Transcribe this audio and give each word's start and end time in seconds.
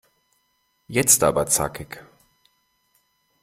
Jetzt 0.87 1.23
aber 1.23 1.45
zackig! 1.45 2.03